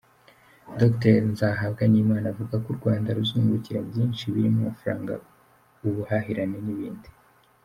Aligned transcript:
Dr 0.79 1.15
Nzahabwanimana 1.31 2.25
avuga 2.33 2.55
ko 2.63 2.67
u 2.73 2.77
Rwanda 2.79 3.09
ruzungukira 3.17 3.79
byinshi 3.89 4.23
birimo 4.33 4.59
amafaranga, 4.61 5.13
ubuhahirane 5.87 6.59
n’ibindi. 6.65 7.09